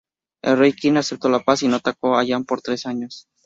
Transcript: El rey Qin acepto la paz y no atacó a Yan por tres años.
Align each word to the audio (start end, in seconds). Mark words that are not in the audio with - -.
El 0.51 0.57
rey 0.61 0.71
Qin 0.79 0.97
acepto 1.03 1.29
la 1.31 1.41
paz 1.41 1.61
y 1.61 1.67
no 1.67 1.75
atacó 1.75 2.17
a 2.17 2.23
Yan 2.23 2.43
por 2.43 2.63
tres 2.63 2.87
años. 2.87 3.27